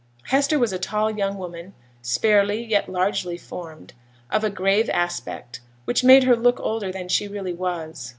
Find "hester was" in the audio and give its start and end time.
0.29-0.73